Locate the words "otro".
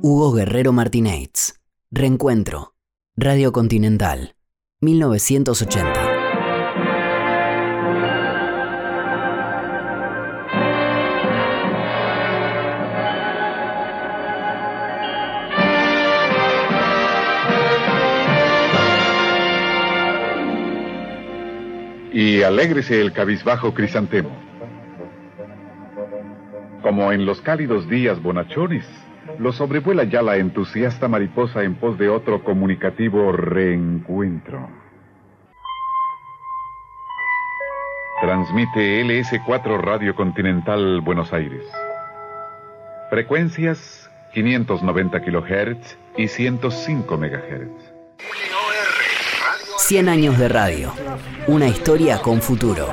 32.08-32.44